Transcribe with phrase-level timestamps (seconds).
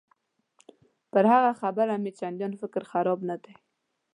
[1.11, 3.53] پر هغه خبره مې چندان فکر خراب نه دی.